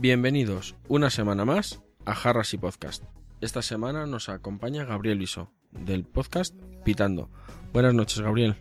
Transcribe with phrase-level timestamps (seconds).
[0.00, 3.04] Bienvenidos una semana más a Jarras y Podcast.
[3.42, 6.54] Esta semana nos acompaña Gabriel Viso, del podcast
[6.86, 7.28] Pitando.
[7.74, 8.56] Buenas noches, Gabriel.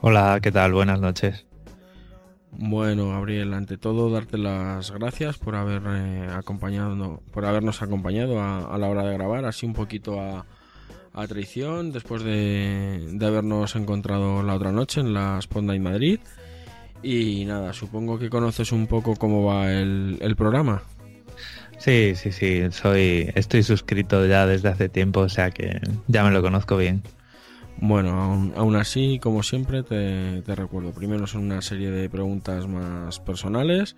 [0.00, 0.72] Hola, ¿qué tal?
[0.72, 1.44] Buenas noches.
[2.52, 8.74] Bueno, Gabriel, ante todo darte las gracias por haber eh, acompañado, por habernos acompañado a,
[8.74, 10.46] a la hora de grabar, así un poquito a,
[11.12, 16.18] a traición, después de, de habernos encontrado la otra noche en la Sponda en Madrid.
[17.02, 20.82] Y nada, supongo que conoces un poco cómo va el, el programa.
[21.78, 26.30] Sí, sí, sí, soy, estoy suscrito ya desde hace tiempo, o sea que ya me
[26.30, 27.02] lo conozco bien.
[27.78, 30.92] Bueno, aún, aún así, como siempre, te, te recuerdo.
[30.92, 33.96] Primero son una serie de preguntas más personales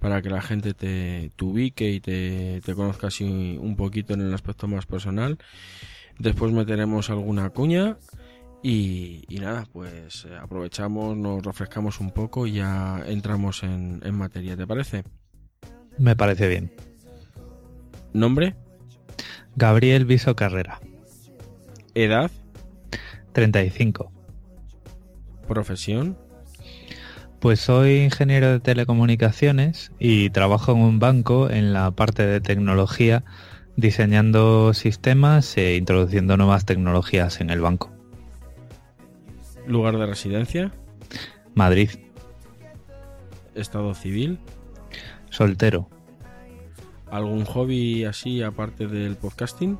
[0.00, 4.20] para que la gente te, te ubique y te, te conozca así un poquito en
[4.20, 5.38] el aspecto más personal.
[6.18, 7.96] Después meteremos alguna cuña
[8.62, 14.14] y, y nada, pues eh, aprovechamos, nos refrescamos un poco y ya entramos en, en
[14.14, 15.04] materia, ¿te parece?
[15.98, 16.72] Me parece bien.
[18.12, 18.54] ¿Nombre?
[19.56, 20.80] Gabriel Viso Carrera,
[21.94, 22.30] ¿Edad?
[23.32, 24.10] 35.
[25.46, 26.16] ¿Profesión?
[27.40, 33.24] Pues soy ingeniero de telecomunicaciones y trabajo en un banco en la parte de tecnología,
[33.76, 38.01] diseñando sistemas e introduciendo nuevas tecnologías en el banco.
[39.66, 40.72] ¿Lugar de residencia?
[41.54, 41.90] Madrid,
[43.54, 44.38] ¿Estado civil?
[45.30, 45.88] soltero.
[47.10, 49.78] ¿Algún hobby así aparte del podcasting?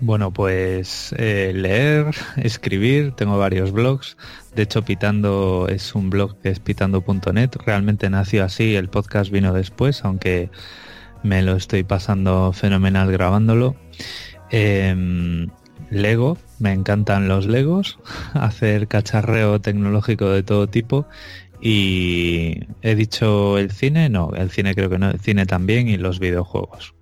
[0.00, 4.16] Bueno, pues eh, leer, escribir, tengo varios blogs.
[4.54, 7.50] De hecho, Pitando es un blog que es pitando.net.
[7.64, 10.50] Realmente nació así, el podcast vino después, aunque
[11.22, 13.76] me lo estoy pasando fenomenal grabándolo.
[14.50, 15.48] Em,
[15.92, 17.98] Lego, me encantan los Legos,
[18.34, 21.06] hacer cacharreo tecnológico de todo tipo.
[21.60, 25.96] Y he dicho el cine, no, el cine creo que no, el cine también y
[25.96, 26.94] los videojuegos.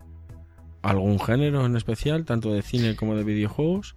[0.82, 3.96] ¿Algún género en especial, tanto de cine como de videojuegos?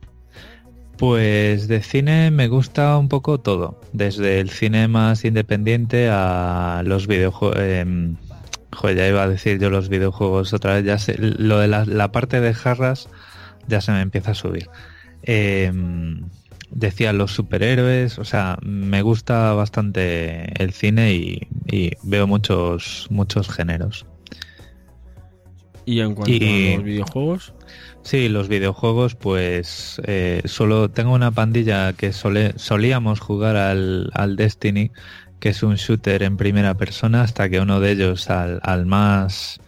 [0.98, 7.08] Pues de cine me gusta un poco todo, desde el cine más independiente a los
[7.08, 7.58] videojuegos.
[8.72, 11.84] joder, ya iba a decir yo los videojuegos otra vez, ya sé, lo de la,
[11.86, 13.10] la parte de jarras
[13.68, 14.70] ya se me empieza a subir.
[15.24, 16.22] Em,
[16.72, 23.50] decía los superhéroes, o sea, me gusta bastante el cine y, y veo muchos, muchos
[23.50, 24.06] géneros.
[25.86, 27.54] ¿Y en cuanto Y- a los videojuegos?
[28.04, 34.36] Sí, los videojuegos, pues eh, solo tengo una pandilla que sole- solíamos jugar al, al
[34.36, 34.92] Destiny,
[35.40, 39.60] que es un shooter en primera persona, hasta que uno de ellos, al, al más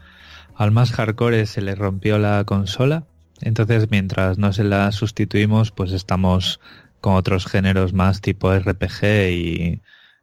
[0.57, 3.03] al más hardcore, se le rompió la consola.
[3.45, 6.59] Entonces, mientras no se la sustituimos, pues estamos
[6.99, 9.81] con otros géneros más tipo RPG y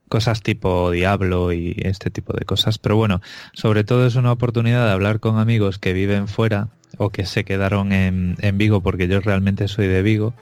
[0.08, 2.78] cosas tipo Diablo y este tipo de cosas.
[2.78, 3.20] Pero bueno,
[3.54, 7.44] sobre todo es una oportunidad de hablar con amigos que viven fuera o que se
[7.44, 10.34] quedaron en, en Vigo, porque yo realmente soy de Vigo.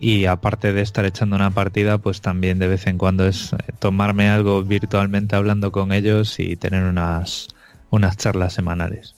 [0.00, 3.56] Y aparte de estar echando una partida, pues también de vez en cuando es eh,
[3.78, 7.46] tomarme algo virtualmente hablando con ellos y tener unas,
[7.90, 9.15] unas charlas semanales.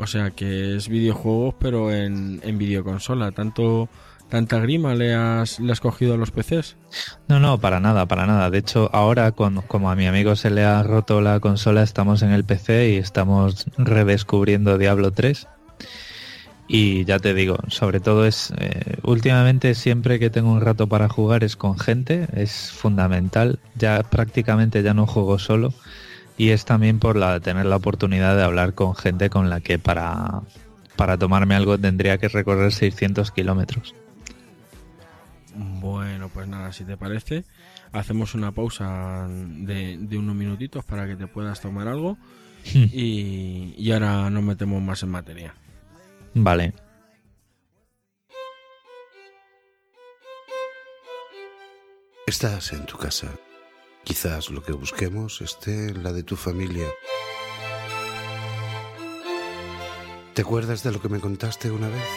[0.00, 3.32] O sea que es videojuegos, pero en, en videoconsola.
[3.32, 3.88] ¿Tanto,
[4.30, 6.76] ¿Tanta grima le has, le has cogido a los PCs?
[7.28, 8.48] No, no, para nada, para nada.
[8.48, 12.22] De hecho, ahora, cuando, como a mi amigo se le ha roto la consola, estamos
[12.22, 15.48] en el PC y estamos redescubriendo Diablo 3.
[16.68, 21.08] Y ya te digo, sobre todo es, eh, últimamente siempre que tengo un rato para
[21.08, 23.58] jugar es con gente, es fundamental.
[23.74, 25.74] Ya prácticamente ya no juego solo.
[26.40, 29.78] Y es también por la, tener la oportunidad de hablar con gente con la que
[29.78, 30.40] para,
[30.96, 33.94] para tomarme algo tendría que recorrer 600 kilómetros.
[35.54, 37.44] Bueno, pues nada, si te parece,
[37.92, 42.16] hacemos una pausa de, de unos minutitos para que te puedas tomar algo
[42.64, 45.54] y, y ahora nos metemos más en materia.
[46.32, 46.72] Vale.
[52.26, 53.28] Estás en tu casa.
[54.04, 56.86] Quizás lo que busquemos esté en la de tu familia.
[60.34, 62.08] ¿Te acuerdas de lo que me contaste una vez?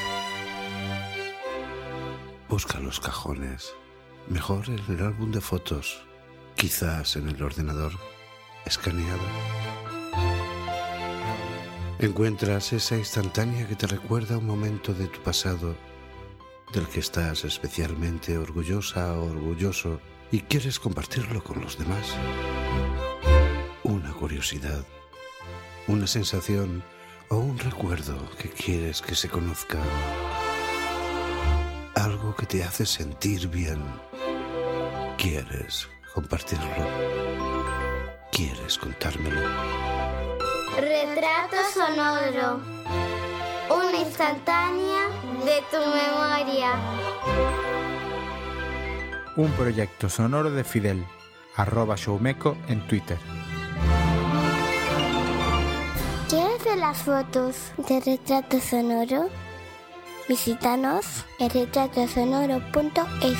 [2.49, 3.73] Busca los cajones,
[4.29, 6.01] Mejor en el álbum de fotos,
[6.55, 7.91] quizás en el ordenador
[8.65, 9.21] escaneado.
[11.99, 15.75] Encuentras esa instantánea que te recuerda un momento de tu pasado
[16.73, 19.99] del que estás especialmente orgullosa o orgulloso
[20.31, 22.15] y quieres compartirlo con los demás.
[23.83, 24.83] Una curiosidad,
[25.87, 26.83] una sensación
[27.29, 29.77] o un recuerdo que quieres que se conozca.
[31.93, 33.83] Algo que te hace sentir bien.
[35.17, 36.87] Quieres compartirlo.
[38.31, 39.41] Quieres contármelo.
[40.75, 42.61] Retrato sonoro.
[43.69, 46.71] Una instantánea de tu memoria.
[49.35, 51.05] Un proyecto sonoro de Fidel,
[51.55, 53.17] arroba showmeco en Twitter.
[56.29, 59.29] ¿Quieres ver las fotos de retrato sonoro?
[60.29, 63.39] Visítanos en retratosonoro.es.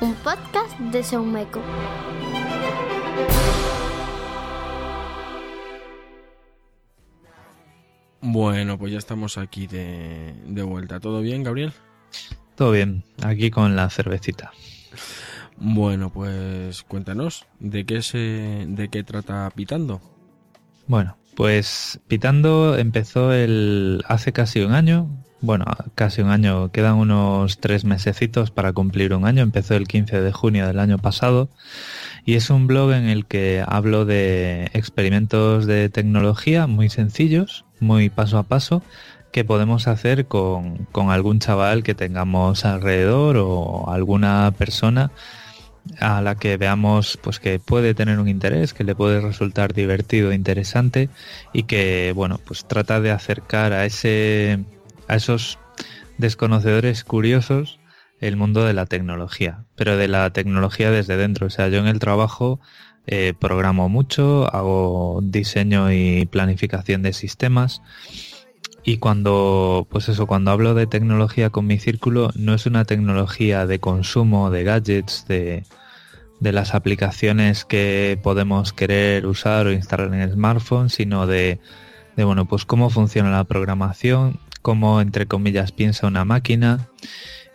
[0.00, 1.60] Un podcast de Showmeco.
[8.30, 11.00] Bueno, pues ya estamos aquí de, de vuelta.
[11.00, 11.72] ¿Todo bien, Gabriel?
[12.56, 14.52] Todo bien, aquí con la cervecita.
[15.56, 20.02] Bueno, pues cuéntanos, ¿de qué se, de qué trata Pitando?
[20.86, 25.08] Bueno, pues Pitando empezó el hace casi un año.
[25.40, 29.42] Bueno, casi un año, quedan unos tres mesecitos para cumplir un año.
[29.44, 31.48] Empezó el 15 de junio del año pasado
[32.24, 38.10] y es un blog en el que hablo de experimentos de tecnología muy sencillos, muy
[38.10, 38.82] paso a paso,
[39.30, 45.12] que podemos hacer con, con algún chaval que tengamos alrededor o alguna persona
[46.00, 50.32] a la que veamos pues que puede tener un interés, que le puede resultar divertido,
[50.32, 51.10] interesante
[51.52, 54.64] y que bueno, pues trata de acercar a ese
[55.08, 55.58] a esos
[56.18, 57.80] desconocedores curiosos
[58.20, 61.46] el mundo de la tecnología, pero de la tecnología desde dentro.
[61.46, 62.60] O sea, yo en el trabajo
[63.06, 67.80] eh, programo mucho, hago diseño y planificación de sistemas
[68.84, 73.66] y cuando, pues eso, cuando hablo de tecnología con mi círculo, no es una tecnología
[73.66, 75.64] de consumo, de gadgets, de,
[76.40, 81.60] de las aplicaciones que podemos querer usar o instalar en el smartphone, sino de,
[82.16, 86.88] de, bueno, pues cómo funciona la programación, cómo, entre comillas, piensa una máquina,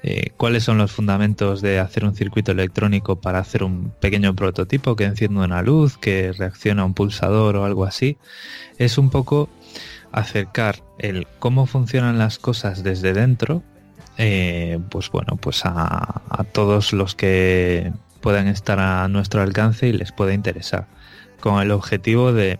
[0.06, 4.98] eh, cuáles son los fundamentos de hacer un circuito electrónico para hacer un pequeño prototipo
[4.98, 8.18] que enciende una luz, que reacciona a un pulsador o algo así.
[8.78, 9.50] Es un poco
[10.12, 13.64] acercar el cómo funcionan las cosas desde dentro,
[14.18, 17.92] eh, pues bueno, pues a, a, todos los que
[18.22, 20.88] puedan estar a nuestro alcance y les pueda interesar,
[21.40, 22.60] con el objetivo de,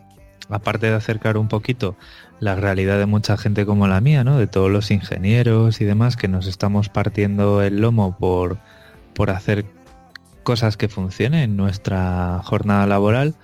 [0.50, 1.96] aparte de acercar un poquito
[2.44, 4.38] la realidad de mucha gente como la mía, ¿no?
[4.38, 8.58] De todos los ingenieros y demás que nos estamos partiendo el lomo por,
[9.14, 9.66] por hacer
[10.44, 13.36] cosas que funcionen en nuestra jornada laboral,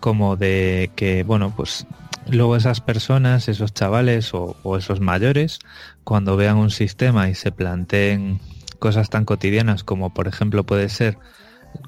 [0.00, 1.86] como de que, bueno, pues
[2.28, 5.60] luego esas personas, esos chavales o, o, esos mayores,
[6.02, 8.40] cuando vean un sistema y se planteen
[8.80, 11.18] cosas tan cotidianas como por ejemplo puede ser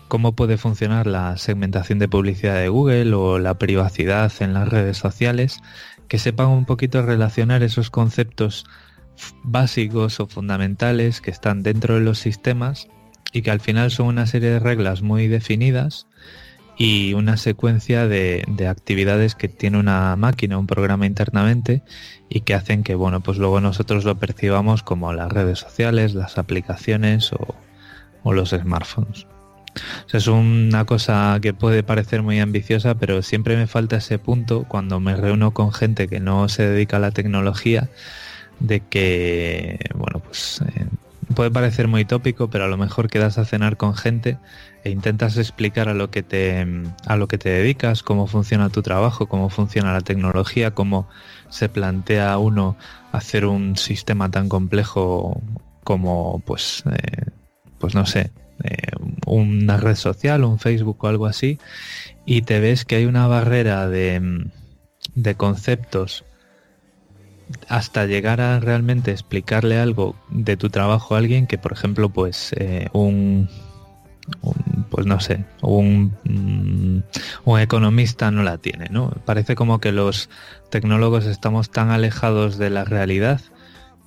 [0.08, 4.99] cómo puede funcionar la segmentación de publicidad de Google o la privacidad en las redes
[4.99, 5.61] sociales,
[6.09, 8.66] que sepan un poquito relacionar esos conceptos
[9.42, 12.88] básicos o fundamentales que están dentro de los sistemas
[13.33, 16.06] y que al final son una serie de reglas muy definidas
[16.76, 21.83] y una secuencia de, de, actividades que tiene una máquina, un programa internamente
[22.28, 26.38] y que hacen que, bueno, pues luego nosotros lo percibamos como las redes sociales, las
[26.38, 29.26] aplicaciones o los smartphones.
[30.12, 35.00] Es una cosa que puede parecer muy ambiciosa, pero siempre me falta ese punto cuando
[35.00, 37.88] me reúno con gente que no se dedica a la tecnología,
[38.61, 40.87] de que, bueno, pues eh,
[41.35, 44.38] puede parecer muy tópico, pero a lo mejor quedas a cenar con gente
[44.85, 46.67] e intentas explicar a lo que te
[47.07, 51.09] a lo que te dedicas, cómo funciona tu trabajo, cómo funciona la tecnología, cómo
[51.49, 52.76] se plantea uno
[53.12, 55.41] hacer un sistema tan complejo
[55.85, 57.31] como pues eh,
[57.79, 58.31] pues no sé,
[58.64, 58.76] eh,
[59.26, 61.59] una red social, un Facebook o algo así,
[62.26, 64.50] y te ves que hay una barrera de,
[65.14, 66.25] de conceptos
[67.69, 72.54] hasta llegar a realmente explicarle algo de tu trabajo a alguien que, por ejemplo, pues
[72.57, 73.49] eh, un,
[74.40, 76.14] un, pues no sé, un,
[77.45, 79.11] un economista no la tiene, ¿no?
[79.25, 80.31] Parece como que los
[80.71, 83.40] tecnólogos estamos tan alejados de la realidad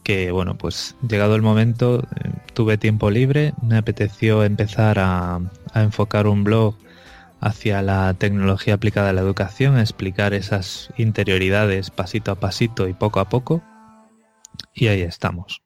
[0.05, 5.41] que bueno, pues llegado el momento eh, tuve tiempo libre, me apeteció empezar a,
[5.73, 6.77] enfocar un blog
[7.41, 12.93] hacia la tecnología aplicada a la educación, a explicar esas interioridades pasito a pasito y
[12.93, 13.63] poco a poco.
[14.75, 15.63] Y ahí estamos.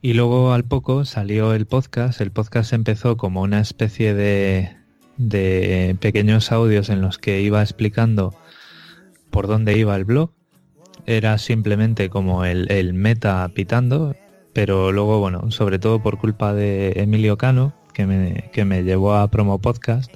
[0.00, 2.20] Y luego al poco salió el podcast.
[2.20, 4.76] El podcast empezó como una especie de,
[5.16, 8.32] de pequeños audios en los que iba explicando
[9.30, 10.39] por dónde iba el blog.
[11.06, 14.14] Era simplemente como el, el meta pitando,
[14.52, 19.14] pero luego, bueno, sobre todo por culpa de Emilio Cano, que me, que me llevó
[19.14, 20.14] a Promo Podcast,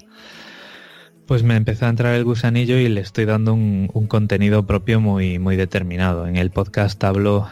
[1.26, 5.38] pues me empezó a entrar el gusanillo y le estoy dando un, contenido propio muy,
[5.38, 6.26] muy determinado.
[6.26, 7.48] En el podcast hablo,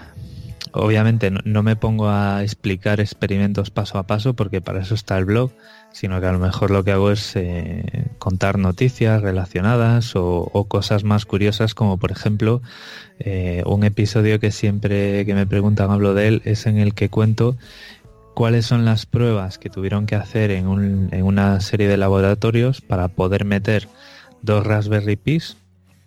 [0.72, 5.24] obviamente no, me pongo a explicar experimentos paso a paso porque para eso está el
[5.24, 5.52] blog,
[5.92, 11.04] sino que a lo mejor lo que hago es eh, contar noticias relacionadas o, cosas
[11.04, 12.62] más curiosas como por ejemplo
[13.18, 17.08] eh, un episodio que siempre que me preguntan hablo de él es en el que
[17.08, 17.56] cuento
[18.34, 23.44] cuáles son las pruebas que tuvieron que hacer en, una serie de laboratorios para poder
[23.44, 23.88] meter
[24.40, 25.56] dos Raspberry Pis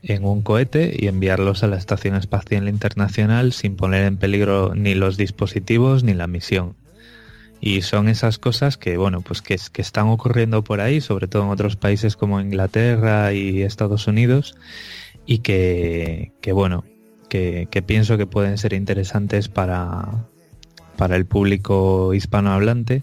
[0.02, 4.94] en un cohete y enviarlos a la Estación Espacial Internacional sin poner en peligro ni
[4.94, 6.76] los dispositivos ni la misión.
[7.66, 11.50] Y son esas cosas que, bueno, pues que, están ocurriendo por ahí, sobre todo en
[11.50, 14.56] otros países como Inglaterra y Estados Unidos,
[15.26, 16.84] y que, bueno,
[17.28, 20.28] que pienso que pueden ser interesantes para,
[20.96, 23.02] para el público hispanohablante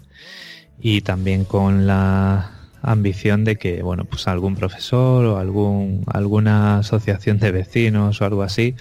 [0.79, 2.51] y también con la
[2.81, 8.43] ambición de que bueno pues algún profesor o algún alguna asociación de vecinos o algo
[8.43, 8.75] así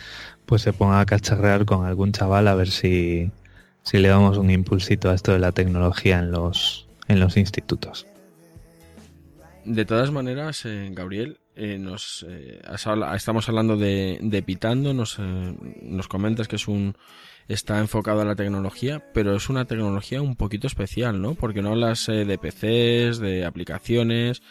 [0.46, 3.30] pues se ponga a cacharrear con algún chaval a ver si,
[3.82, 8.06] si le damos un impulsito a esto de la tecnología en los en los institutos
[9.64, 12.60] de todas maneras eh, Gabriel eh, nos eh,
[13.14, 16.96] estamos hablando de, de pitando nos, nos comentas que es un
[17.48, 21.34] está enfocado a la tecnología, pero es una tecnología un poquito especial, ¿no?
[21.34, 24.42] Porque no hablas eh, de PCs, de aplicaciones,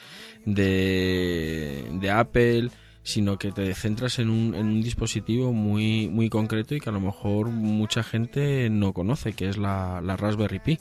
[0.45, 2.69] de, de Apple,
[3.03, 6.93] sino que te centras en un, en un dispositivo muy, muy concreto y que a
[6.93, 10.79] lo mejor mucha gente no conoce, que es la, la Raspberry Pi.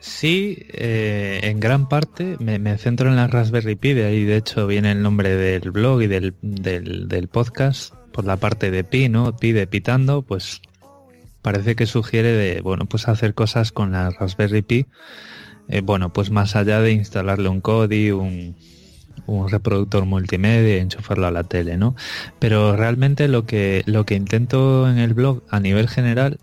[0.00, 4.66] Sí, eh, en gran parte me, centro en la Raspberry Pi, de ahí de hecho
[4.66, 9.36] viene el nombre del blog y del, del, podcast, por la parte de pi, ¿no?
[9.36, 10.62] Pi de pitando, pues
[11.42, 14.86] parece que sugiere de, bueno, pues hacer cosas con la Raspberry Pi,
[15.68, 18.56] eh, bueno, pues más allá de instalarle un Kodi, un,
[19.28, 21.94] un reproductor multimedia y enchufarlo a la tele, ¿no?
[22.38, 26.38] Pero realmente lo que, lo que intento en el blog a nivel general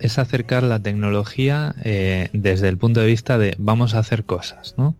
[0.00, 4.74] es acercar la tecnología eh, desde el punto de vista de vamos a hacer cosas,
[4.78, 4.96] ¿no?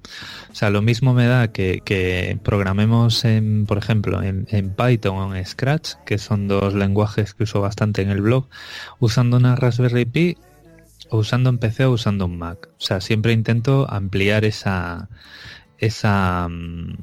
[0.53, 5.47] O sea, lo mismo me da que, programemos, en, por ejemplo, en, Python o en
[5.47, 8.47] Scratch, que son dos lenguajes que uso bastante en el blog,
[8.99, 10.37] usando una Raspberry Pi
[11.09, 12.69] o usando un PC o usando un Mac.
[12.69, 15.09] O sea, siempre intento ampliar esa,
[15.81, 16.95] esa, mm,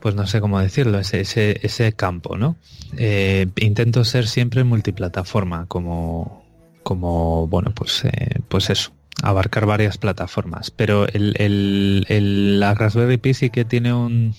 [0.00, 2.56] pues no sé cómo decirlo, ese, ese, ese campo, ¿no?
[2.96, 6.44] Eh, intento ser siempre multiplataforma, como,
[6.82, 10.70] como bueno, pues, eh, pues eso, abarcar varias plataformas.
[10.70, 14.34] Pero el, el, el, la Raspberry Pi que tiene un,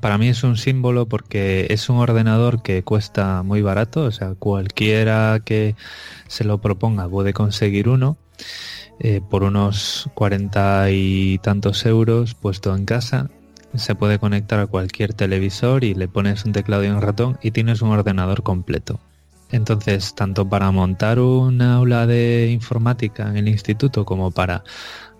[0.00, 4.34] para mí es un símbolo porque es un ordenador que cuesta muy barato, o sea,
[4.34, 5.76] cualquiera que
[6.26, 8.16] se lo proponga puede conseguir uno.
[9.00, 13.28] Eh, por unos cuarenta y tantos euros puesto en casa
[13.74, 17.50] se puede conectar a cualquier televisor y le pones un teclado y un ratón y
[17.50, 19.00] tienes un ordenador completo.
[19.50, 24.64] Entonces, tanto para montar un aula de informática en el instituto como para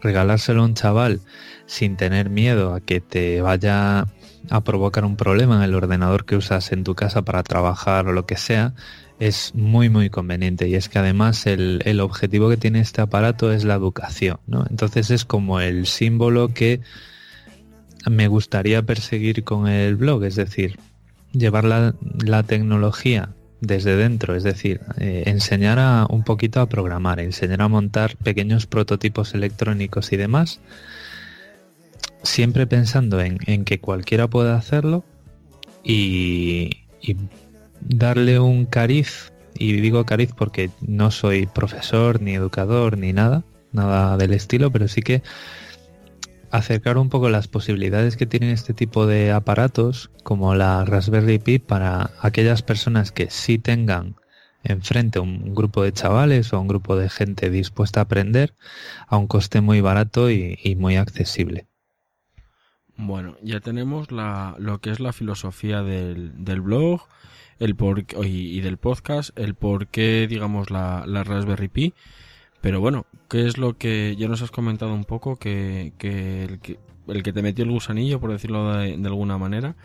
[0.00, 1.20] regalárselo a un chaval
[1.66, 4.06] sin tener miedo a que te vaya
[4.50, 8.12] a provocar un problema en el ordenador que usas en tu casa para trabajar o
[8.12, 8.74] lo que sea,
[9.26, 13.52] es muy muy conveniente y es que además el, el objetivo que tiene este aparato
[13.52, 14.64] es la educación, ¿no?
[14.68, 16.80] Entonces es como el símbolo que
[18.10, 20.78] me gustaría perseguir con el blog, es decir,
[21.32, 27.62] llevar la, tecnología desde dentro, es decir, eh, enseñar a, un poquito a programar, enseñar
[27.62, 30.60] a montar pequeños prototipos electrónicos y demás,
[32.22, 35.04] siempre pensando en, que cualquiera pueda hacerlo
[35.82, 36.70] y,
[37.84, 44.16] darle un cariz, y digo cariz porque no soy profesor ni educador ni nada, nada
[44.16, 45.22] del estilo, pero sí que
[46.50, 51.58] acercar un poco las posibilidades que tienen este tipo de aparatos como la Raspberry Pi
[51.58, 54.14] para aquellas personas que sí tengan
[54.62, 58.54] enfrente un grupo de chavales o un grupo de gente dispuesta a aprender
[59.08, 61.66] a un coste muy barato y, muy accesible.
[62.96, 67.02] Bueno, ya tenemos lo que es la filosofía del, del blog
[67.64, 71.94] el por, y, del podcast, el por qué, digamos, la, la Raspberry Pi
[72.64, 77.32] pero bueno, ¿qué es lo que ya nos has comentado un poco que, el, que
[77.34, 79.76] te metió el gusanillo, por decirlo de, alguna manera?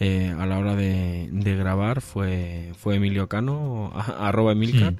[0.00, 4.94] eh, a la hora de, de, grabar fue, fue Emilio Cano, arroba Emilcar.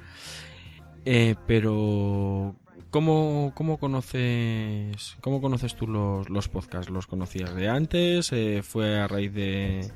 [1.05, 2.55] Eh, pero,
[2.91, 6.91] ¿cómo, ¿cómo, conoces cómo conoces tú los, los podcasts?
[6.91, 8.31] ¿Los conocías de antes?
[8.31, 9.91] Eh, ¿Fue a raíz de,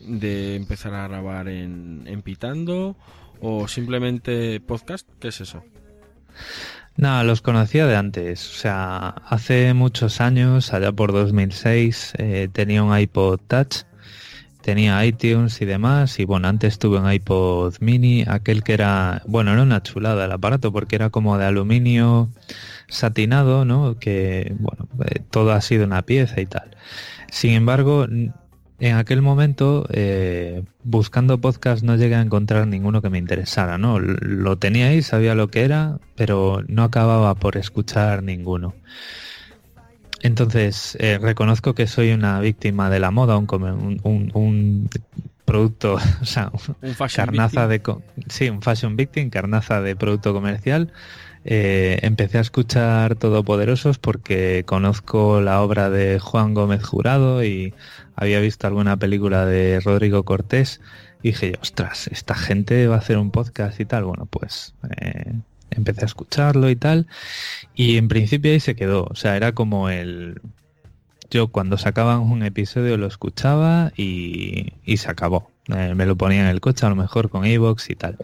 [0.00, 2.96] de empezar a grabar en, en Pitando?
[3.40, 5.08] ¿O simplemente podcast?
[5.18, 5.64] ¿Qué es eso?
[6.96, 8.50] No, los conocía de antes.
[8.50, 13.84] O sea, hace muchos años, allá por 2006, eh, tenía un iPod Touch,
[14.60, 16.18] tenía iTunes y demás.
[16.18, 20.32] Y bueno, antes tuve un iPod Mini, aquel que era, bueno, era una chulada el
[20.32, 22.28] aparato porque era como de aluminio
[22.88, 23.98] satinado, ¿no?
[23.98, 26.76] Que, bueno, eh, todo ha sido una pieza y tal.
[27.30, 28.06] Sin embargo,
[28.80, 33.98] en aquel momento, eh, buscando podcast, no llegué a encontrar ninguno que me interesara, ¿no?
[34.00, 38.74] Lo tenía ahí, sabía lo que era, pero no acababa por escuchar ninguno.
[40.22, 44.88] Entonces, eh, reconozco que soy una víctima de la moda, un, un, un, un
[45.44, 46.50] producto, o sea,
[46.82, 47.96] Un fashion carnaza victim.
[48.16, 48.24] de...
[48.28, 50.92] Sí, un fashion victim, carnaza de producto comercial.
[51.44, 57.72] Eh, empecé a escuchar Todopoderosos porque conozco la obra de Juan Gómez Jurado y
[58.16, 60.80] había visto alguna película de Rodrigo Cortés
[61.22, 64.04] y dije, ostras, esta gente va a hacer un podcast y tal.
[64.04, 65.32] Bueno, pues eh,
[65.70, 67.06] empecé a escucharlo y tal
[67.74, 69.04] y en principio ahí se quedó.
[69.04, 70.40] O sea, era como el...
[71.30, 75.50] Yo cuando sacaban un episodio lo escuchaba y, y se acabó.
[75.68, 78.16] Eh, me lo ponía en el coche a lo mejor con iVoox y tal.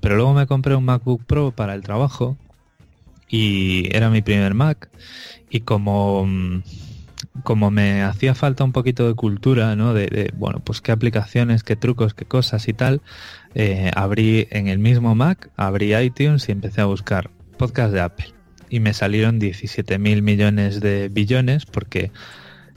[0.00, 2.36] Pero luego me compré un MacBook Pro para el trabajo
[3.28, 4.88] y era mi primer Mac
[5.50, 6.62] y como mm,
[7.42, 9.92] como me hacía falta un poquito de cultura, ¿no?
[9.92, 13.02] De, bueno, pues qué aplicaciones, qué trucos, qué cosas y tal,
[13.54, 18.34] eh, abrí en el mismo Mac, abrí iTunes y empecé a buscar podcast de Apple
[18.68, 22.10] y me salieron 17 mil millones de billones porque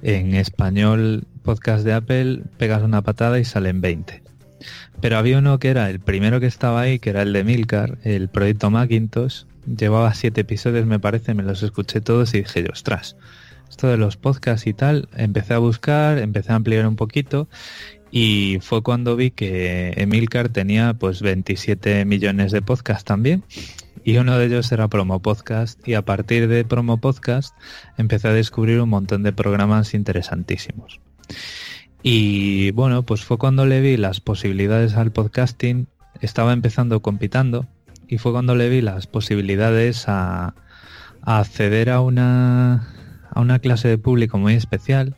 [0.02, 4.24] en español podcast de Apple pegas una patada y salen 20.
[5.02, 7.98] Pero había uno que era el primero que estaba ahí, que era el de Milcar,
[8.04, 9.44] el proyecto Macintosh.
[9.66, 13.16] Llevaba siete episodios, me parece, me los escuché todos y dije, ostras,
[13.70, 17.48] esto de los podcasts y tal, empecé a buscar, empecé a ampliar un poquito
[18.12, 23.44] y fue cuando vi que Emilcar tenía pues 27 millones de podcasts también
[24.04, 27.54] y uno de ellos era Promo Podcast y a partir de Promo Podcast
[27.98, 31.02] empecé a descubrir un montón de programas interesantísimos.
[32.04, 35.88] Y bueno, pues fue cuando le vi las posibilidades al podcasting,
[36.22, 37.68] estaba empezando compitando
[38.08, 40.56] y fue cuando le vi las posibilidades a,
[41.22, 42.88] a acceder a una,
[43.38, 45.16] a una clase de público muy especial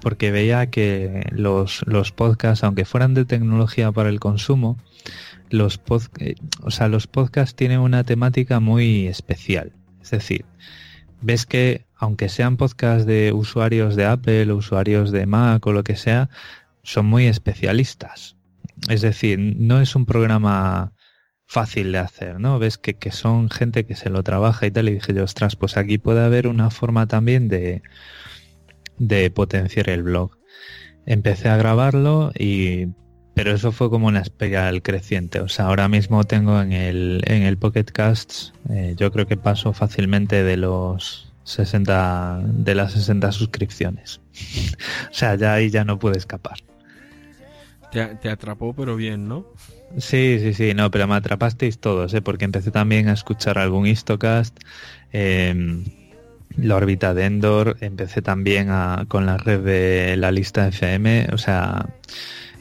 [0.00, 4.78] porque veía que los, los podcasts, aunque fueran de tecnología para el consumo,
[5.50, 6.02] los, pod,
[6.62, 9.72] o sea, los podcasts tienen una temática muy especial.
[10.00, 10.46] Es decir,
[11.20, 15.96] ves que aunque sean podcasts de usuarios de Apple, usuarios de Mac o lo que
[15.96, 16.30] sea,
[16.82, 18.36] son muy especialistas.
[18.88, 20.92] Es decir, no es un programa
[21.48, 22.58] fácil de hacer, ¿no?
[22.58, 25.56] Ves que, que son gente que se lo trabaja y tal, y dije yo, ostras,
[25.56, 27.82] pues aquí puede haber una forma también de,
[28.98, 30.36] de potenciar el blog.
[31.06, 32.88] Empecé a grabarlo y
[33.38, 35.40] pero eso fue como una espiral creciente.
[35.40, 39.36] O sea, ahora mismo tengo en el, en el Pocket Casts, eh, yo creo que
[39.36, 44.20] paso fácilmente de los 60, de las 60 suscripciones.
[45.10, 46.58] o sea, ya ahí ya no pude escapar.
[47.92, 49.46] Te, te, atrapó, pero bien, ¿no?
[49.96, 52.20] Sí, sí, sí, no, pero me atrapasteis todos, ¿eh?
[52.20, 54.58] porque empecé también a escuchar algún Histocast,
[55.12, 55.82] eh,
[56.56, 58.68] la órbita de Endor, empecé también
[59.08, 61.88] con la red de la lista FM, o sea,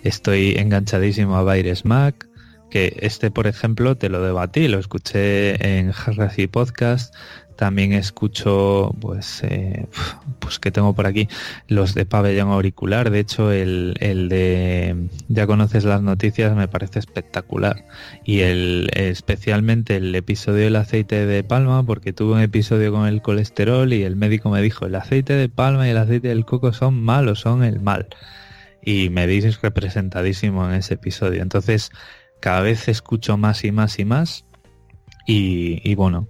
[0.03, 2.27] estoy enganchadísimo a Baires Mac,
[2.69, 7.13] que este, por ejemplo, te lo debatí, lo escuché en Harracy Podcast,
[7.57, 9.87] también escucho, pues, eh,
[10.39, 11.27] pues que tengo por aquí,
[11.67, 13.09] los de pabellón auricular.
[13.09, 17.85] De hecho, el, el de Ya conoces las noticias me parece espectacular.
[18.23, 23.21] Y el, especialmente el episodio del aceite de palma, porque tuve un episodio con el
[23.21, 26.71] colesterol y el médico me dijo, el aceite de palma y el aceite del coco
[26.73, 28.07] son malos, son el mal.
[28.83, 31.41] Y me veis representadísimo en ese episodio.
[31.41, 31.91] Entonces,
[32.39, 34.45] cada vez escucho más y más y más.
[35.25, 36.29] Y, y bueno,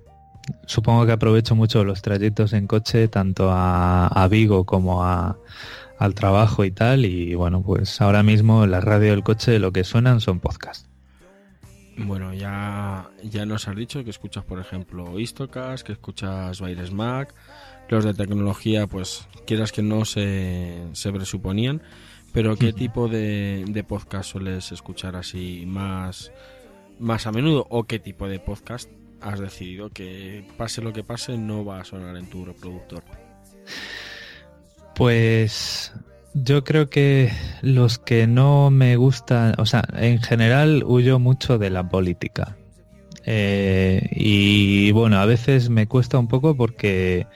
[0.66, 5.38] supongo que aprovecho mucho los trayectos en coche, tanto a, a Vigo como a,
[5.98, 7.06] al trabajo y tal.
[7.06, 10.88] Y bueno, pues ahora mismo la radio del coche lo que suenan son podcasts.
[11.98, 17.34] Bueno, ya, ya nos has dicho que escuchas, por ejemplo, Istocast, que escuchas Baires Mac,
[17.90, 21.82] los de tecnología, pues quieras que no se, se presuponían,
[22.34, 26.32] pero ¿qué tipo de, de podcast sueles escuchar así más,
[27.00, 27.66] más a menudo?
[27.72, 31.84] ¿O qué tipo de podcast has decidido que pase lo que pase no va a
[31.84, 33.04] sonar en tu reproductor?
[34.96, 35.94] Pues
[36.34, 41.70] yo creo que los que no me gustan, o sea, en general huyo mucho de
[41.70, 42.58] la política.
[43.26, 47.28] Eh, y bueno, a veces me cuesta un poco porque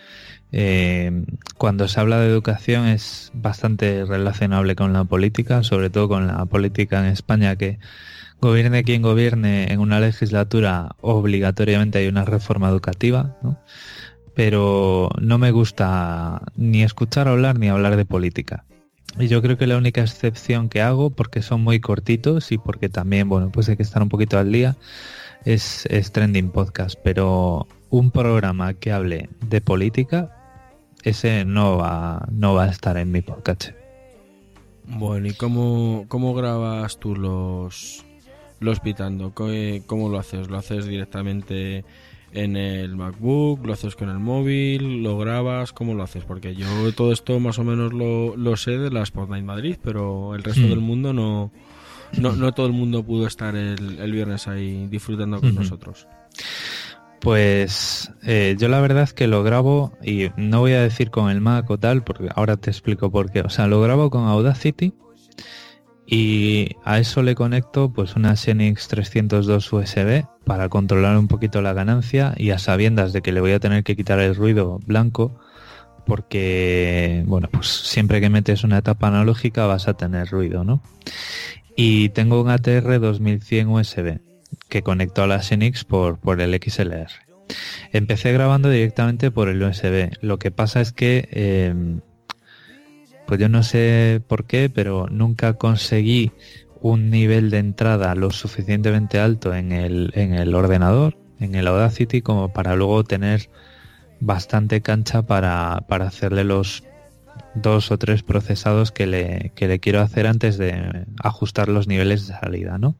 [0.52, 1.26] eh,
[1.58, 6.46] cuando se habla de educación es bastante relacionable con la política, sobre todo con la
[6.46, 7.80] política en España que
[8.42, 13.60] gobierne quien gobierne en una legislatura obligatoriamente hay una reforma educativa, ¿no?
[14.34, 18.66] pero no me gusta ni escuchar hablar ni hablar de política.
[19.20, 22.88] Y yo creo que la única excepción que hago, porque son muy cortitos y porque
[22.88, 24.78] también, bueno, pues hay que estar un poquito al día,
[25.44, 26.98] es, Trending Podcast.
[27.04, 30.36] Pero un programa que hable de política,
[31.04, 33.72] ese no va, no va a estar en mi podcast.
[34.86, 38.06] Bueno, ¿y cómo, cómo grabas tú los,
[38.62, 39.34] los pitando?
[39.34, 40.50] ¿Cómo lo haces?
[40.50, 41.84] ¿Lo haces directamente
[42.34, 46.24] en el MacBook, lo haces con el móvil, lo grabas, ¿cómo lo haces?
[46.24, 50.34] Porque yo todo esto más o menos lo, lo sé de la Spotlight Madrid, pero
[50.36, 51.52] el resto del mundo no,
[52.18, 56.08] no, no, todo el mundo pudo estar el, el viernes ahí disfrutando con nosotros.
[57.20, 61.30] Pues eh, yo la verdad es que lo grabo y no voy a decir con
[61.30, 63.42] el Mac o tal, porque ahora te explico por qué.
[63.42, 64.94] O sea, lo grabo con Audacity
[66.14, 71.72] y a eso le conecto pues una Xenix 302 USB para controlar un poquito la
[71.72, 75.40] ganancia y a sabiendas de que le voy a tener que quitar el ruido blanco
[76.06, 80.84] porque bueno pues siempre que metes una etapa analógica vas a tener ruido ¿no?
[81.78, 84.20] y tengo un ATR 2100 USB
[84.68, 87.12] que conecto a la Xenix por, por el XLR
[87.94, 92.02] empecé grabando directamente por el USB lo que pasa es que eh,
[93.32, 96.34] pues yo no sé por qué, pero nunca conseguí
[96.82, 102.22] un nivel de entrada lo suficientemente alto en el, en el ordenador, en el Audacity,
[102.22, 103.50] como para luego tener
[104.20, 106.84] bastante cancha para, hacerle los
[107.56, 112.28] dos o tres procesados que le, que le quiero hacer antes de ajustar los niveles
[112.28, 112.98] de salida, ¿no?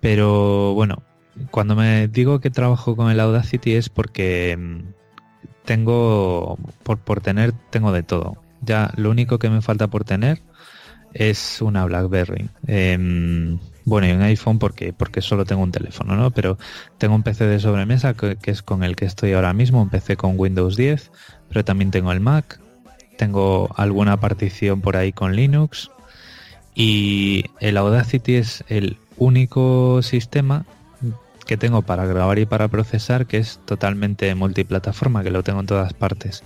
[0.00, 1.02] Pero bueno,
[1.50, 4.78] cuando me digo que trabajo con el Audacity es porque mm,
[5.66, 8.42] tengo, por, por tener, tengo de todo.
[8.64, 10.40] Ya lo único que me falta por tener
[11.14, 12.48] es una BlackBerry.
[12.66, 16.30] Em, bueno, y un iPhone porque, porque solo tengo un teléfono, ¿no?
[16.30, 16.58] Pero
[16.98, 20.16] tengo un PC de sobremesa que, es con el que estoy ahora mismo, un PC
[20.16, 21.10] con Windows 10,
[21.48, 22.60] pero también tengo el Mac,
[23.16, 25.90] tengo alguna partición por ahí con Linux
[26.74, 30.64] y el Audacity es el único sistema
[31.46, 35.66] que tengo para grabar y para procesar que es totalmente multiplataforma, que lo tengo en
[35.66, 36.42] todas partes.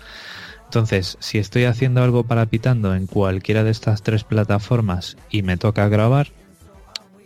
[0.69, 5.57] Entonces, si estoy haciendo algo para pitando en cualquiera de estas tres plataformas y me
[5.57, 6.29] toca grabar,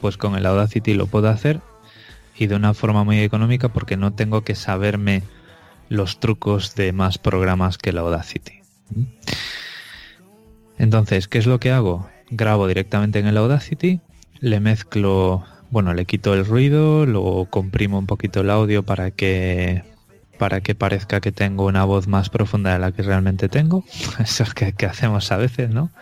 [0.01, 1.61] pues con el Audacity lo puedo hacer
[2.39, 5.25] y de una forma muy económica porque no tengo que saberme
[5.89, 8.61] los trucos de más programas que el Audacity.
[10.79, 12.09] Entonces, ¿qué es lo que hago?
[12.31, 13.99] Grabo directamente en el Audacity,
[14.39, 19.83] le mezclo, bueno, le quito el ruido, lo comprimo un poquito el audio para que
[20.43, 23.85] para que parezca que tengo una voz más profunda de la que realmente tengo.
[24.19, 25.93] Eso es que, hacemos a veces, ¿no?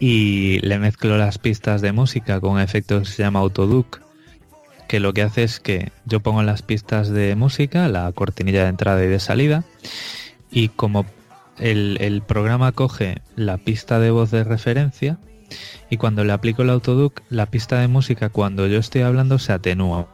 [0.00, 4.02] Y le mezclo las pistas de música con efectos que se llama Autoduc,
[4.88, 8.70] que lo que hace es que yo pongo las pistas de música, la cortinilla de
[8.70, 9.62] entrada y de salida,
[10.50, 11.06] y como
[11.58, 15.20] el, el programa coge la pista de voz de referencia,
[15.90, 19.52] y cuando le aplico el Autoduc, la pista de música cuando yo estoy hablando se
[19.52, 20.08] atenúa.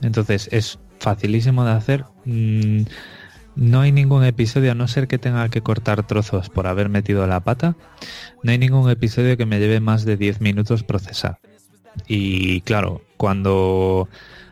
[0.00, 2.04] Entonces es facilísimo de hacer.
[2.24, 2.82] Mm,
[3.56, 7.26] no hay ningún episodio, a no ser que tenga que cortar trozos por haber metido
[7.26, 7.76] la pata,
[8.42, 11.38] no hay ningún episodio que me lleve más de 10 minutos procesar.
[12.08, 14.08] Y claro, cuando,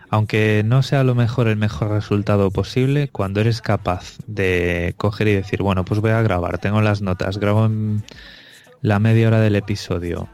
[0.09, 5.35] aunque no sea lo mejor el mejor resultado posible, cuando eres capaz de coger y
[5.35, 7.69] decir, bueno, pues voy a grabar, tengo las notas, grabo
[8.83, 10.29] la media hora del episodio,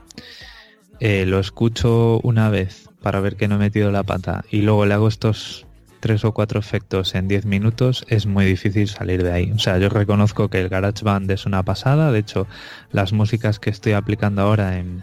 [1.00, 4.84] eh, lo escucho una vez para ver que no he metido la pata y luego
[4.84, 5.67] le hago estos
[6.00, 9.52] tres o cuatro efectos en 10 minutos, es muy difícil salir de ahí.
[9.52, 12.12] O sea, yo reconozco que el GarageBand es una pasada.
[12.12, 12.46] De hecho,
[12.92, 15.02] las músicas que estoy aplicando ahora en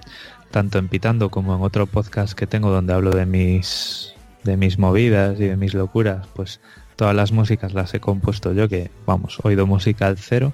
[0.52, 4.78] tanto en Pitando como en otro podcast que tengo donde hablo de mis de mis
[4.78, 6.62] movidas y de mis locuras, pues
[6.96, 10.54] todas las músicas las he compuesto yo, que vamos, oído música al cero,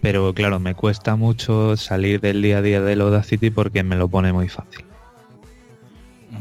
[0.00, 4.08] pero claro, me cuesta mucho salir del día a día del Audacity porque me lo
[4.08, 4.84] pone muy fácil.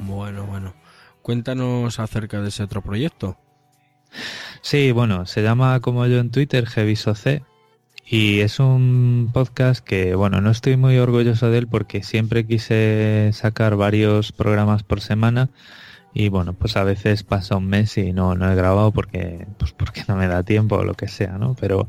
[0.08, 0.79] Bueno, bueno.
[1.30, 3.38] Cuéntanos acerca de ese otro proyecto.
[4.64, 7.44] Sí, bueno, se llama como yo en Twitter, C
[8.04, 13.30] y es un podcast que, bueno, no estoy muy orgulloso de él porque siempre quise
[13.32, 15.52] sacar varios programas por semana
[16.16, 19.72] y bueno, pues a veces pasa un mes y no, no he grabado porque, pues
[19.72, 21.56] porque no me da tiempo o lo que sea, ¿no?
[21.60, 21.88] Pero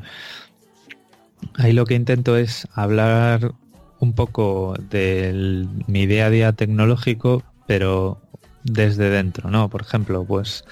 [1.55, 3.55] ahí lo que intento es hablar
[4.01, 8.21] un poco de mi día a día tecnológico, pero
[8.65, 9.69] desde dentro, ¿no?
[9.69, 10.65] Por ejemplo, pues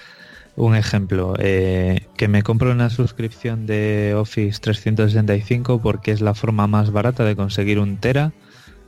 [0.57, 6.67] un ejemplo, eh, que me compro una suscripción de Office 365 porque es la forma
[6.67, 8.33] más barata de conseguir un tera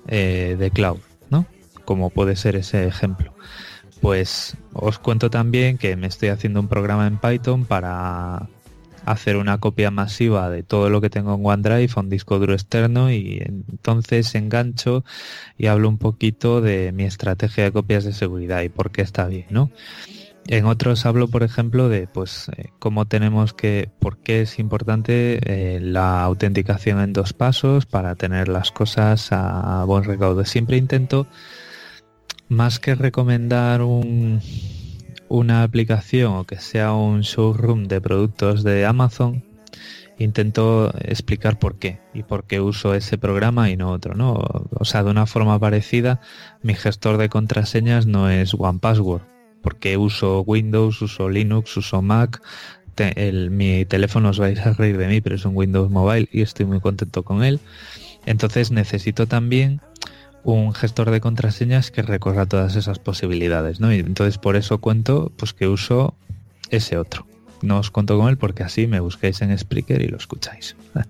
[0.08, 0.98] eh, de cloud,
[1.30, 1.46] ¿no?
[1.84, 3.34] Como puede ser ese ejemplo.
[4.00, 8.48] Pues os cuento también que me estoy haciendo un programa en Python para
[9.04, 12.52] hacer una copia masiva de todo lo que tengo en OneDrive a un disco duro
[12.52, 15.04] externo y entonces engancho
[15.56, 19.26] y hablo un poquito de mi estrategia de copias de seguridad y por qué está
[19.26, 19.70] bien, ¿no?
[20.46, 25.38] En otros hablo, por ejemplo, de pues eh, cómo tenemos que, por qué es importante
[25.44, 30.44] eh, la autenticación en dos pasos para tener las cosas a buen recaudo.
[30.44, 31.26] Siempre intento,
[32.48, 34.40] más que recomendar un,
[35.30, 39.42] una aplicación o que sea un showroom de productos de Amazon,
[40.18, 44.34] intento explicar por qué y por qué uso ese programa y no otro, ¿no?
[44.34, 46.20] O sea, de una forma parecida,
[46.62, 49.22] mi gestor de contraseñas no es OnePassword
[49.62, 52.42] porque uso Windows, uso Linux, uso Mac.
[53.50, 56.66] mi teléfono os vais a reír de mí, pero es un Windows Mobile y estoy
[56.66, 57.60] muy contento con él.
[58.26, 59.80] Entonces necesito también
[60.44, 63.92] un gestor de contraseñas que recorra todas esas posibilidades, ¿no?
[63.92, 66.14] Y entonces por eso cuento pues que uso
[66.70, 67.26] ese otro.
[67.62, 70.76] No os cuento con él porque así me busquéis en Spreaker y lo escucháis.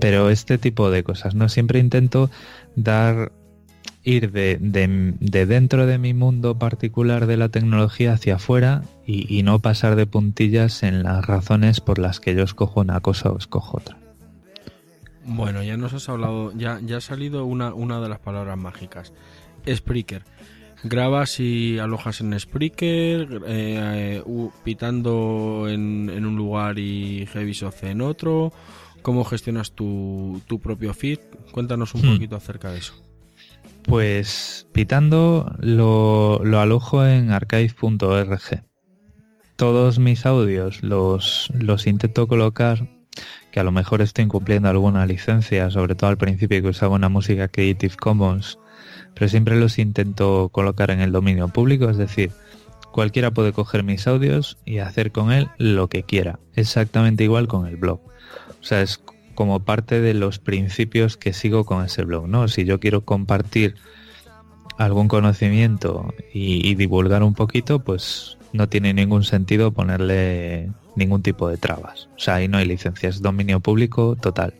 [0.00, 1.48] Pero este tipo de cosas, ¿no?
[1.48, 2.30] Siempre intento
[2.74, 3.32] dar
[4.02, 9.96] ir de, dentro de mi mundo particular de la tecnología hacia afuera y, no pasar
[9.96, 13.99] de puntillas en las razones por las que yo escojo una cosa o escojo otra.
[15.32, 19.12] Bueno, ya nos has hablado, ya, ya ha salido una, una de las palabras mágicas.
[19.68, 20.24] Spreaker.
[20.82, 24.22] Grabas y alojas en Spreaker, eh,
[24.64, 28.52] pitando en, en, un lugar y Heavy en otro.
[29.02, 31.20] ¿Cómo gestionas tu, tu propio feed?
[31.52, 32.14] Cuéntanos un hmm.
[32.14, 32.94] poquito acerca de eso.
[33.84, 38.64] Pues pitando lo, alojo en archive.org.
[39.54, 42.88] Todos mis audios los, los intento colocar,
[43.50, 47.08] que a lo mejor estoy incumpliendo alguna licencia, sobre todo al principio que usaba una
[47.08, 48.58] música Creative Commons,
[49.14, 52.30] pero siempre los intento colocar en el dominio público, es decir,
[52.92, 57.66] cualquiera puede coger mis audios y hacer con él lo que quiera, exactamente igual con
[57.66, 58.00] el blog.
[58.60, 59.02] O sea, es
[59.34, 62.48] como parte de los principios que sigo con ese blog, ¿no?
[62.48, 63.76] Si yo quiero compartir
[64.76, 71.56] algún conocimiento y, divulgar un poquito, pues no tiene ningún sentido ponerle ningún tipo de
[71.56, 72.08] trabas.
[72.16, 74.54] O sea, ahí no hay licencias, dominio público total.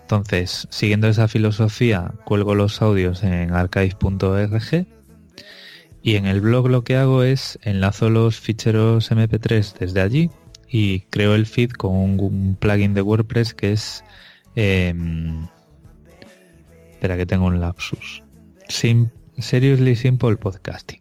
[0.00, 4.86] Entonces, siguiendo esa filosofía, cuelgo los audios en archive.org
[6.02, 10.30] y en el blog lo que hago es enlazo los ficheros MP3 desde allí
[10.68, 14.04] y creo el feed con un, plugin de WordPress que es...
[14.54, 15.46] Em,
[16.92, 18.22] espera que tengo un lapsus.
[18.68, 21.00] Seriously Simple Podcasting.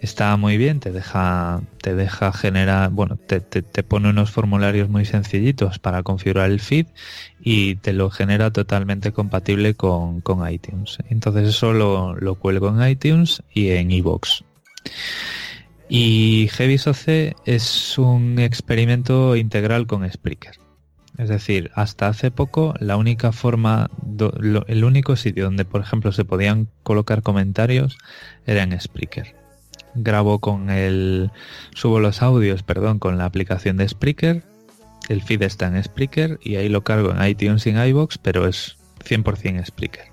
[0.00, 3.40] Está muy bien, te deja, te deja generar, bueno, te,
[3.82, 6.86] pone unos formularios muy sencillitos para configurar el feed
[7.38, 10.98] y te lo genera totalmente compatible con, iTunes.
[11.10, 14.42] Entonces eso lo, lo cuelgo en iTunes y en iVoox.
[15.90, 20.54] Y Heavy Soce es un experimento integral con Spreaker.
[21.18, 23.90] Es decir, hasta hace poco la única forma,
[24.66, 27.98] el único sitio donde, por ejemplo, se podían colocar comentarios
[28.46, 29.39] era en Spreaker.
[29.94, 31.30] Grabo con el,
[31.74, 34.42] subo los audios, perdón, con la aplicación de Spreaker.
[35.08, 38.46] El feed está en Spreaker y ahí lo cargo en iTunes y en iBox, pero
[38.46, 40.10] es 100% Spreaker.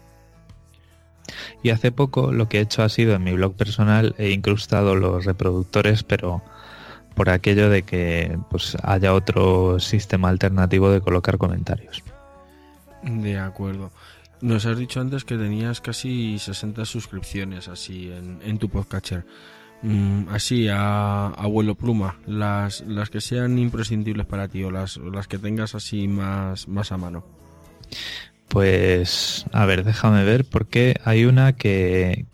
[1.62, 4.96] Y hace poco lo que he hecho ha sido en mi blog personal he incrustado
[4.96, 6.42] los reproductores, pero
[7.16, 12.04] por aquello de que pues haya otro sistema alternativo de colocar comentarios.
[13.04, 13.92] De acuerdo.
[14.40, 19.26] Nos has dicho antes que tenías casi 60 suscripciones así en, tu podcatcher.
[19.84, 25.28] Mm, así, a, abuelo pluma, las, las que sean imprescindibles para ti o las, las
[25.28, 27.24] que tengas así más, más a mano.
[28.48, 32.26] Pues, a ver, déjame ver, porque hay una que,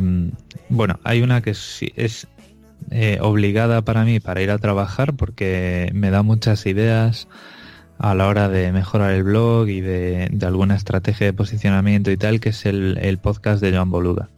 [0.00, 0.28] mm,
[0.70, 2.26] bueno, hay una que es
[2.90, 7.28] eh, obligada para mí para ir a trabajar porque me da muchas ideas
[7.98, 12.40] a la hora de mejorar el blog y de, alguna estrategia de posicionamiento y tal,
[12.40, 14.28] que es el, el, podcast de Joan Boluda.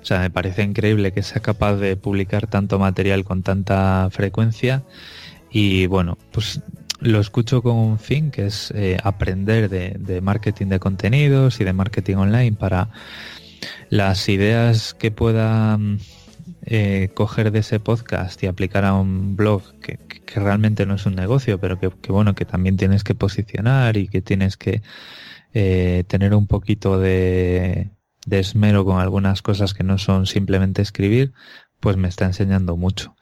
[0.00, 4.82] O sea, me parece increíble que sea capaz de publicar tanto material con tanta frecuencia.
[5.50, 6.60] Y bueno, pues
[7.00, 11.72] lo escucho con un fin que es eh, aprender de, marketing de contenidos y de
[11.72, 12.88] marketing online para
[13.88, 15.78] las ideas que pueda
[16.66, 19.98] eh, coger de ese podcast y aplicar a un blog que,
[20.32, 24.22] realmente no es un negocio, pero que, bueno, que también tienes que posicionar y que
[24.22, 24.80] tienes que
[25.54, 27.90] eh, tener un poquito de,
[28.30, 31.32] de esmero con algunas cosas que no son simplemente escribir,
[31.80, 33.16] pues me está enseñando mucho.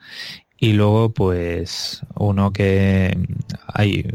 [0.61, 3.16] Y luego, pues, uno que
[3.73, 4.07] hay,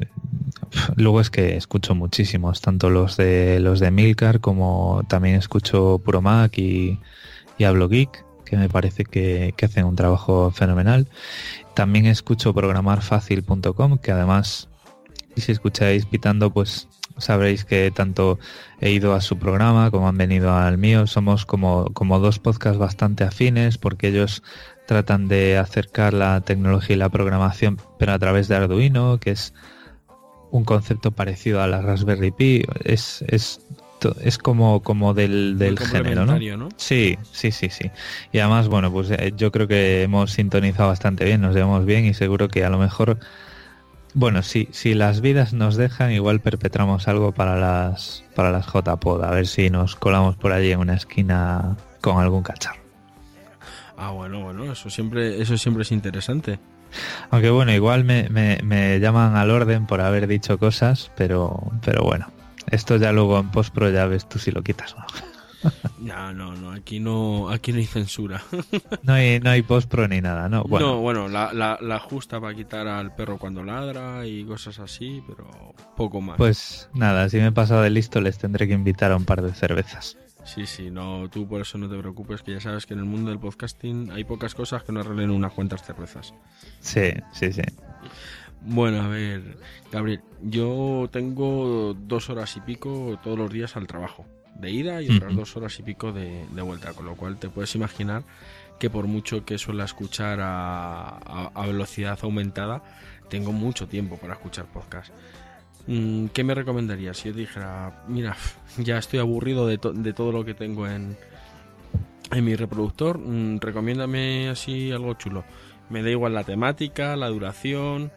[0.95, 6.21] luego es que escucho muchísimos, tanto los de los de Milcar como también escucho Puro
[6.21, 6.99] Mac y,
[7.57, 11.07] y Hablo Geek, que me parece que, que hacen un trabajo fenomenal.
[11.73, 14.69] También escucho programarfacil.com, que además,
[15.37, 18.39] si escucháis pitando, pues sabréis que tanto
[18.81, 21.07] he ido a su programa como han venido al mío.
[21.07, 24.43] Somos como, como dos podcasts bastante afines porque ellos
[24.85, 29.53] tratan de acercar la tecnología y la programación, pero a través de Arduino, que es
[30.51, 32.63] un concepto parecido a la Raspberry Pi.
[32.83, 33.59] Es, es,
[34.21, 36.37] es como, como del, del género, ¿no?
[36.57, 36.69] ¿no?
[36.77, 37.89] Sí, sí, sí, sí.
[38.31, 42.05] Y además, bueno, pues eh, yo creo que hemos sintonizado bastante bien, nos llevamos bien
[42.05, 43.17] y seguro que a lo mejor,
[44.13, 49.23] bueno, si, si las vidas nos dejan, igual perpetramos algo para las, para las JPod,
[49.23, 52.81] a ver si nos colamos por allí en una esquina con algún cacharro.
[53.97, 56.59] Ah, bueno, bueno, eso siempre, eso siempre es interesante.
[57.31, 62.03] Aunque bueno, igual me, me, me llaman al orden por haber dicho cosas, pero, pero
[62.03, 62.27] bueno,
[62.69, 65.32] esto ya luego en postpro ya ves tú si lo quitas o no.
[65.99, 68.41] No, no, no, aquí no, aquí no hay censura.
[69.03, 70.63] No hay, no hay postpro ni nada, ¿no?
[70.63, 74.79] Bueno, No, bueno, la, la, la justa para quitar al perro cuando ladra y cosas
[74.79, 75.49] así, pero
[75.95, 76.37] poco más.
[76.37, 79.41] pues nada, si me he pasado de listo les tendré que invitar a un par
[79.41, 80.17] de cervezas.
[80.45, 83.05] Sí, sí, no, tú por eso no te preocupes, que ya sabes que en el
[83.05, 86.33] mundo del podcasting hay pocas cosas que no arreglen unas cuantas cervezas.
[86.81, 87.61] Sí, sí, sí.
[88.61, 89.57] Bueno, a ver,
[89.91, 95.09] Gabriel, yo tengo dos horas y pico todos los días al trabajo, de ida y
[95.15, 98.23] otras dos horas y pico de, de vuelta, con lo cual te puedes imaginar
[98.79, 102.83] que por mucho que suela escuchar a, a- a velocidad aumentada,
[103.29, 105.11] tengo mucho tiempo para escuchar podcast.
[105.87, 108.35] Mm, ¿Qué me recomendarías si yo te dijera, mira,
[108.77, 111.17] ya estoy aburrido de, to- de todo lo que tengo en,
[112.31, 115.43] en mi reproductor, mm, recomiéndame así algo chulo?
[115.89, 118.11] Me da igual la temática, la duración,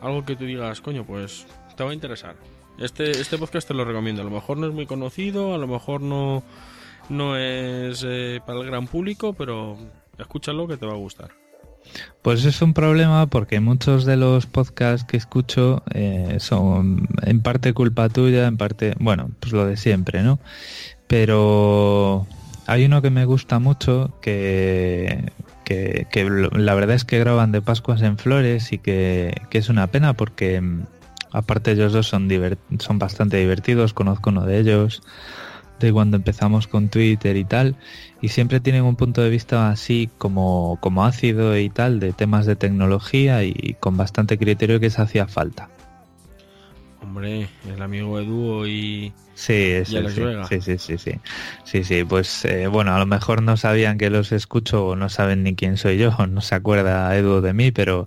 [0.00, 2.34] algo que tú digas, coño, pues te va a interesar.
[2.82, 4.22] Este, este podcast te lo recomiendo.
[4.22, 6.42] A lo mejor no es muy conocido, a lo mejor no,
[7.08, 9.76] no es eh, para el gran público, pero
[10.18, 11.30] escúchalo que te va a gustar.
[12.22, 17.72] Pues es un problema porque muchos de los podcasts que escucho eh, son en parte
[17.72, 20.40] culpa tuya, en parte, bueno, pues lo de siempre, ¿no?
[21.06, 22.26] Pero
[22.66, 25.30] hay uno que me gusta mucho que,
[25.64, 29.68] que, que la verdad es que graban de Pascuas en Flores y que, que es
[29.68, 30.60] una pena porque
[31.32, 35.02] aparte ellos dos son, divert- son bastante divertidos, conozco uno de ellos
[35.80, 37.76] de cuando empezamos con Twitter y tal,
[38.20, 42.46] y siempre tienen un punto de vista así como, como ácido y tal, de temas
[42.46, 45.68] de tecnología y con bastante criterio que se hacía falta.
[47.02, 49.12] Hombre, el amigo Edu y...
[49.34, 51.20] Sí, sí, sí, sí, sí, sí,
[51.64, 55.08] sí, sí, pues eh, bueno, a lo mejor no sabían que los escucho o no
[55.08, 58.06] saben ni quién soy yo, no se acuerda Edu de mí, pero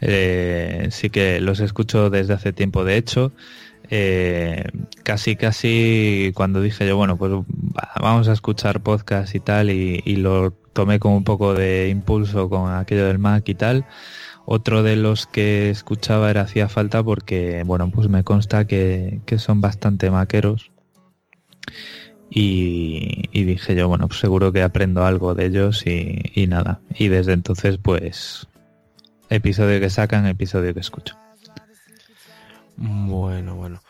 [0.00, 2.84] eh, sí que los escucho desde hace tiempo.
[2.84, 3.32] De hecho,
[3.90, 4.64] eh,
[5.02, 10.16] casi, casi cuando dije yo, bueno, pues va, vamos a escuchar podcast y tal, y,
[10.16, 13.86] lo tomé con un poco de impulso con aquello del Mac y tal.
[14.46, 19.38] Otro de los que escuchaba era Hacía Falta porque, bueno, pues me consta que, que
[19.38, 20.70] son bastante maqueros.
[22.30, 26.80] Y, dije yo, bueno, pues seguro que aprendo algo de ellos y nada.
[26.98, 28.48] Y desde entonces, pues,
[29.30, 31.16] episodio que sacan, episodio que escucho.
[32.76, 33.80] Bueno, bueno.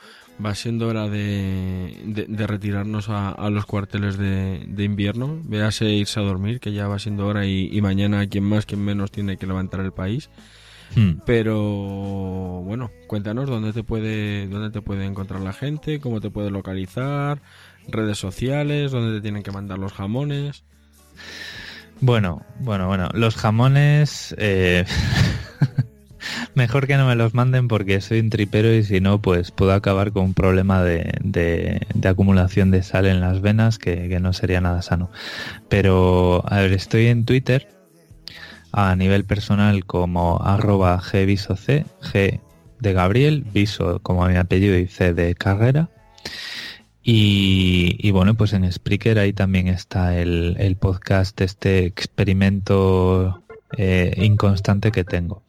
[0.45, 5.41] Va siendo hora de, de- de retirarnos a, a los cuarteles de, de invierno.
[5.45, 8.85] Véase irse a dormir, que ya va siendo hora y, y mañana quien más, quien
[8.85, 10.31] menos tiene que levantar el país.
[10.95, 11.15] Hmm.
[11.27, 11.57] Pero
[12.65, 17.43] bueno, cuéntanos dónde te puede, dónde te puede encontrar la gente, cómo te puede localizar,
[17.89, 20.63] redes sociales, dónde te tienen que mandar los jamones.
[22.01, 23.09] Bueno, bueno, bueno.
[23.13, 24.85] Los jamones, eh,
[26.59, 29.73] mejor que no me los manden porque soy un tripero y si no, pues puedo
[29.73, 34.83] acabar con un problema de, acumulación de sal en las venas que, no sería nada
[34.83, 35.09] sano.
[35.69, 37.69] Pero, a ver, estoy en Twitter
[38.73, 42.41] a nivel personal como arroba gvisoc, G
[42.81, 45.89] de Gabriel, Viso como mi apellido y C de carrera.
[47.05, 53.43] Y, y bueno, pues en Spreaker ahí también está el, el podcast, este experimento
[53.77, 55.43] eh, inconstante que tengo.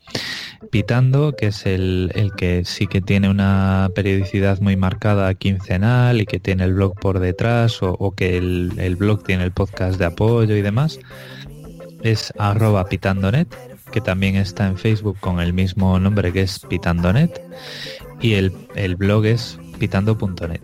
[0.72, 6.26] Pitando, que es el, el que sí que tiene una periodicidad muy marcada quincenal y
[6.26, 10.06] que tiene el blog por detrás o, que el, el blog tiene el podcast de
[10.06, 11.00] apoyo y demás,
[12.04, 13.48] es arroba pitandonet,
[13.92, 17.42] que también está en Facebook con el mismo nombre que es pitandonet
[18.22, 20.62] y el, el blog es pitando.net.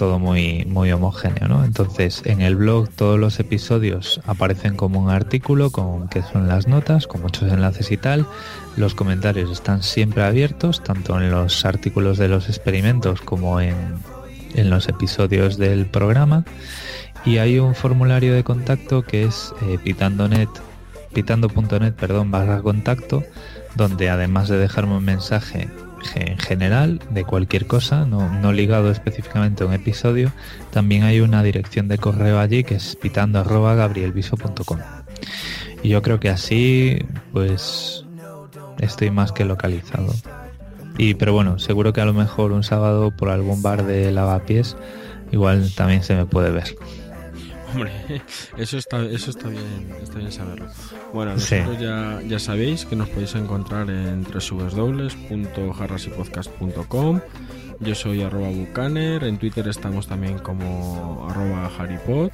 [0.00, 1.62] todo muy, muy homogéneo, ¿no?
[1.62, 6.66] Entonces, en el blog todos los episodios aparecen como un artículo con que son las
[6.66, 8.24] notas, con muchos enlaces y tal.
[8.78, 13.76] Los comentarios están siempre abiertos, tanto en los artículos de los experimentos como en,
[14.54, 16.46] en los episodios del programa.
[17.26, 19.78] Y hay un formulario de contacto que es eh,
[21.12, 23.22] pitando.net, perdón, barra contacto,
[23.74, 25.68] donde además de dejarme un mensaje
[26.14, 30.32] en general de cualquier cosa, no, ligado específicamente a un episodio,
[30.70, 34.78] también hay una dirección de correo allí que es pitando.gabrielviso.com.
[35.82, 36.98] Y yo creo que así,
[37.32, 38.04] pues,
[38.78, 40.14] estoy más que localizado.
[40.98, 44.76] Y, pero bueno, seguro que a lo mejor un sábado por algún bar de lavapiés,
[45.32, 46.76] igual también se me puede ver.
[47.72, 48.22] Hombre,
[48.56, 50.66] eso está, eso está bien, está bien saberlo.
[51.12, 57.20] Bueno, nosotros ya, ya sabéis que nos podéis encontrar en www.jarrasypodcast.com.
[57.80, 62.30] Yo soy arroba bucaner, en Twitter estamos también como arroba harrypod.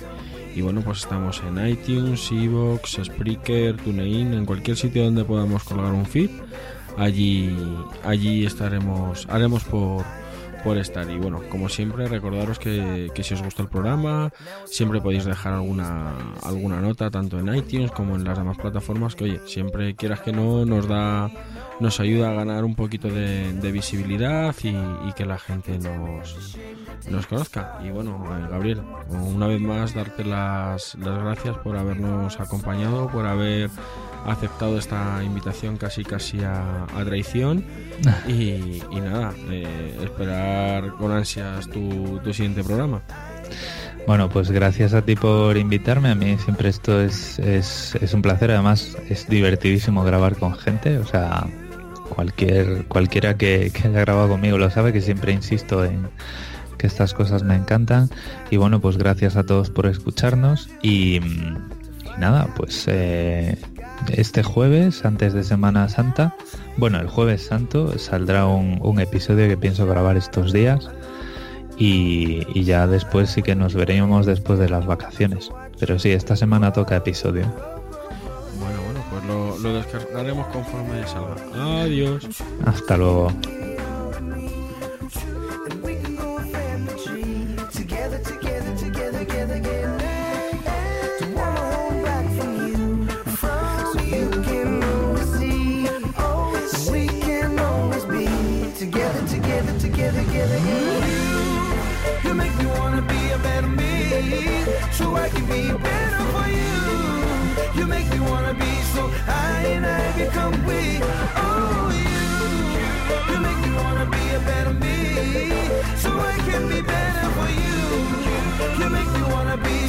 [0.57, 5.93] Y bueno, pues estamos en iTunes, Evox, Spreaker, TuneIn, en cualquier sitio donde podamos colgar
[5.93, 6.31] un feed.
[6.97, 7.55] Allí,
[8.03, 10.03] allí estaremos, haremos por,
[10.65, 11.09] por estar.
[11.11, 14.31] Y bueno, como siempre, recordaros que, si os gusta el programa,
[14.67, 19.25] siempre podéis dejar alguna, alguna nota, tanto en iTunes como en las demás plataformas, que
[19.25, 21.31] oye, siempre quieras que no, nos da,
[21.81, 26.57] nos ayuda a ganar un poquito de, visibilidad y, que la gente nos,
[27.11, 27.81] nos conozca.
[27.85, 33.27] Y bueno, eh, Gabriel, una vez más, darte las, las gracias por habernos acompañado, por
[33.27, 33.71] haber
[34.27, 37.65] aceptado esta invitación casi casi a, traición
[38.29, 43.03] y, nada, eh, esperar con ansias tu, siguiente programa.
[44.07, 46.11] Bueno, pues gracias a ti por invitarme.
[46.11, 48.53] A mí siempre esto es, es, es un placer.
[48.53, 50.99] Además, es divertidísimo grabar con gente.
[50.99, 51.47] O sea,
[52.09, 56.09] cualquier cualquiera que, que, haya grabado conmigo lo sabe que siempre insisto en
[56.79, 58.11] que estas cosas me encantan.
[58.51, 60.69] Y bueno, pues gracias a todos por escucharnos.
[60.83, 61.21] Y,
[62.19, 63.59] nada, pues eh,
[64.13, 66.37] este jueves, antes de Semana Santa,
[66.77, 70.91] bueno, el jueves santo saldrá un, episodio que pienso grabar estos días
[71.79, 75.51] y, ya después sí que nos veremos después de las vacaciones.
[75.79, 77.45] Pero sí, esta semana toca episodio.
[78.59, 81.83] Bueno, bueno, pues lo, lo descargaremos conforme salga.
[81.83, 82.27] Adiós.
[82.65, 83.33] Hasta luego.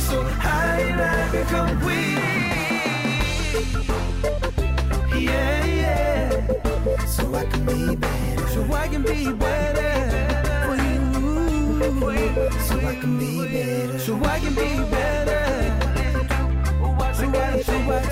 [0.08, 2.00] So high that I become we.
[5.26, 6.30] Yeah, yeah,
[7.06, 7.96] so I can come we
[8.90, 9.38] can meet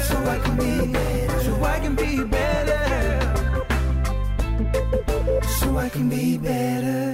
[0.03, 1.24] So I can be better
[1.85, 3.35] can be better,
[5.59, 7.04] so I can be better.